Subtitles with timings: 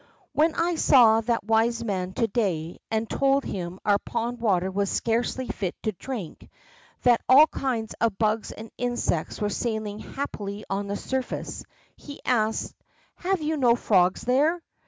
[0.33, 4.89] When I saw that wise man to day, and told him our pond water was
[4.89, 6.49] scarcely fit to drink,
[7.03, 11.63] that all kinds of bugs and insects were sailing happily on the surface,
[11.95, 12.73] he asked, ^
[13.17, 14.63] Have you no frogs there